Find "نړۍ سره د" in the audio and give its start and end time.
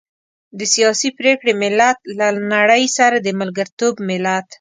2.53-3.27